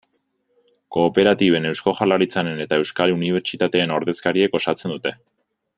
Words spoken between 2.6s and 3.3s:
eta euskal